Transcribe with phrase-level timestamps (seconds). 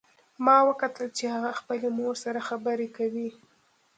[0.45, 3.29] ما وکتل چې هغه خپلې مور سره خبرې کوي